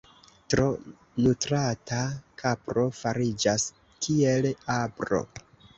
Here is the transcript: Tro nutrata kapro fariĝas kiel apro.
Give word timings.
Tro 0.53 0.63
nutrata 1.25 2.01
kapro 2.43 2.89
fariĝas 3.03 3.71
kiel 4.07 4.53
apro. 4.83 5.27